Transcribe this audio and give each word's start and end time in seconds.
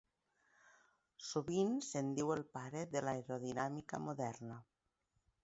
Sovint 1.25 1.75
se'n 1.89 2.09
diu 2.21 2.33
el 2.37 2.41
pare 2.57 2.83
de 2.97 3.05
l'aerodinàmica 3.09 4.03
moderna. 4.09 4.59